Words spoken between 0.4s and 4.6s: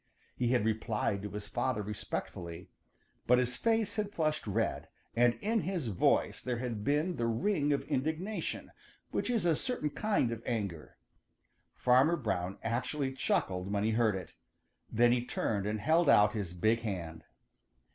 had replied to his father respectfully, but his face had flushed